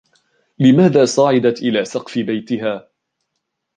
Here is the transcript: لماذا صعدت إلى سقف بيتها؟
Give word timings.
لماذا 0.59 1.05
صعدت 1.05 1.61
إلى 1.61 1.85
سقف 1.85 2.19
بيتها؟ 2.19 2.81